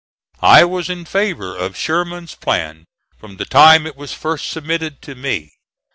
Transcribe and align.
(*40) 0.41 0.47
I 0.51 0.63
was 0.65 0.89
in 0.89 1.05
favor 1.05 1.55
of 1.55 1.77
Sherman's 1.77 2.33
plan 2.33 2.85
from 3.19 3.37
the 3.37 3.45
time 3.45 3.85
it 3.85 3.95
was 3.95 4.11
first 4.15 4.49
submitted 4.49 4.99
to 5.03 5.13
me. 5.13 5.51